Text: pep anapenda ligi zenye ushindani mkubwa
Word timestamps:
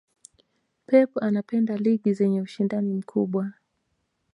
pep 0.87 1.09
anapenda 1.23 1.77
ligi 1.77 2.13
zenye 2.13 2.41
ushindani 2.41 2.93
mkubwa 2.93 3.53